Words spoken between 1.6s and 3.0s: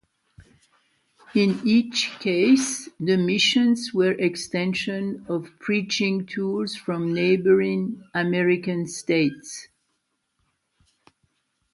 each case,